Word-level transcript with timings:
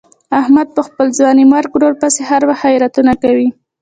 احمد 0.41 0.67
په 0.75 0.81
خپل 0.87 1.07
ځوانیمرګ 1.17 1.69
ورور 1.73 1.93
پسې 2.01 2.21
هر 2.29 2.41
کال 2.47 2.57
خیراتونه 2.61 3.13
کوي. 3.23 3.49